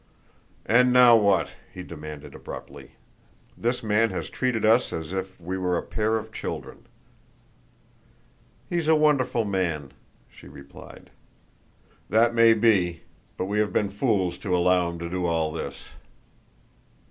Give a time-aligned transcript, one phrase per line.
[0.65, 2.93] "And now what?" he demanded abruptly.
[3.55, 6.87] "This man has treated us as if we were a pair of children."
[8.67, 9.91] "He's a wonderful man,"
[10.27, 11.11] she replied.
[12.09, 13.01] "That may be
[13.37, 15.89] but we have been fools to allow him to do all this."